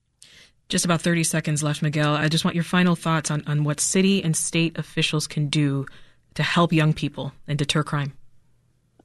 Just 0.70 0.86
about 0.86 1.02
30 1.02 1.24
seconds 1.24 1.64
left, 1.64 1.82
Miguel. 1.82 2.16
I 2.16 2.30
just 2.30 2.46
want 2.46 2.56
your 2.56 2.64
final 2.64 2.96
thoughts 2.96 3.30
on, 3.30 3.44
on 3.46 3.64
what 3.64 3.80
city 3.80 4.24
and 4.24 4.36
state 4.36 4.78
officials 4.78 5.28
can 5.28 5.48
do 5.48 5.86
to 6.36 6.44
help 6.44 6.72
young 6.72 6.94
people 6.94 7.34
and 7.48 7.58
deter 7.58 7.84
crime. 7.84 8.14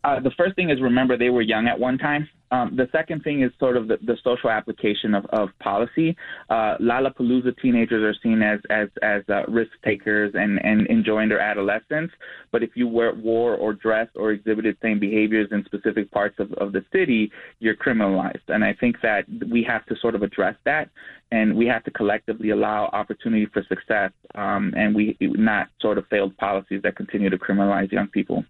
Uh, 0.04 0.20
the 0.20 0.30
first 0.30 0.54
thing 0.54 0.70
is 0.70 0.80
remember 0.80 1.16
they 1.16 1.30
were 1.30 1.42
young 1.42 1.66
at 1.66 1.80
one 1.80 1.98
time 1.98 2.28
Um, 2.50 2.76
the 2.76 2.88
second 2.92 3.22
thing 3.22 3.42
is 3.42 3.50
sort 3.58 3.76
of 3.76 3.88
the, 3.88 3.98
the 4.04 4.16
social 4.22 4.50
application 4.50 5.14
of, 5.14 5.24
of 5.26 5.48
policy. 5.60 6.16
Uh, 6.48 6.76
Lollapalooza 6.80 7.60
teenagers 7.60 8.02
are 8.02 8.18
seen 8.22 8.42
as 8.42 8.60
as 8.70 8.88
as 9.02 9.22
uh, 9.28 9.42
risk 9.48 9.72
takers 9.84 10.32
and 10.34 10.64
and 10.64 10.86
enjoying 10.86 11.28
their 11.28 11.40
adolescence. 11.40 12.10
But 12.52 12.62
if 12.62 12.70
you 12.74 12.86
wear, 12.86 13.14
wore 13.14 13.54
or 13.54 13.72
dressed 13.72 14.12
or 14.16 14.30
exhibited 14.32 14.76
same 14.82 15.00
behaviors 15.00 15.48
in 15.50 15.64
specific 15.64 16.10
parts 16.10 16.36
of, 16.38 16.52
of 16.54 16.72
the 16.72 16.84
city, 16.92 17.30
you're 17.58 17.76
criminalized. 17.76 18.48
And 18.48 18.64
I 18.64 18.72
think 18.74 18.96
that 19.02 19.24
we 19.50 19.64
have 19.64 19.84
to 19.86 19.96
sort 20.00 20.14
of 20.14 20.22
address 20.22 20.54
that, 20.64 20.90
and 21.32 21.56
we 21.56 21.66
have 21.66 21.84
to 21.84 21.90
collectively 21.90 22.50
allow 22.50 22.86
opportunity 22.92 23.46
for 23.46 23.62
success, 23.68 24.12
um, 24.34 24.72
and 24.76 24.94
we 24.94 25.16
not 25.20 25.68
sort 25.80 25.98
of 25.98 26.06
failed 26.08 26.36
policies 26.36 26.80
that 26.82 26.96
continue 26.96 27.30
to 27.30 27.38
criminalize 27.38 27.90
young 27.90 28.08
people. 28.08 28.44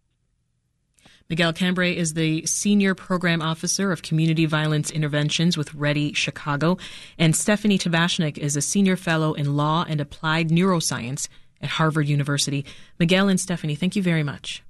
Miguel 1.28 1.52
Cambray 1.52 1.96
is 1.96 2.14
the 2.14 2.46
Senior 2.46 2.94
Program 2.94 3.42
Officer 3.42 3.90
of 3.90 4.02
Community 4.02 4.46
Violence 4.46 4.92
Interventions 4.92 5.56
with 5.56 5.74
READI 5.74 6.14
Chicago. 6.14 6.78
And 7.18 7.34
Stephanie 7.34 7.78
Tabashneck 7.78 8.38
is 8.38 8.56
a 8.56 8.62
Senior 8.62 8.96
Fellow 8.96 9.34
in 9.34 9.56
Law 9.56 9.84
and 9.88 10.00
Applied 10.00 10.50
Neuroscience 10.50 11.26
at 11.60 11.70
Harvard 11.70 12.06
University. 12.06 12.64
Miguel 13.00 13.26
and 13.26 13.40
Stephanie, 13.40 13.74
thank 13.74 13.96
you 13.96 14.02
very 14.02 14.22
much. 14.22 14.62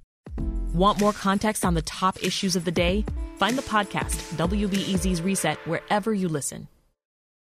Want 0.73 0.99
more 0.99 1.13
context 1.13 1.63
on 1.63 1.75
the 1.75 1.83
top 1.83 2.23
issues 2.23 2.55
of 2.55 2.65
the 2.65 2.71
day? 2.71 3.05
Find 3.35 3.55
the 3.55 3.61
podcast, 3.61 4.15
WBEZ's 4.37 5.21
Reset, 5.21 5.59
wherever 5.67 6.11
you 6.11 6.27
listen. 6.27 6.67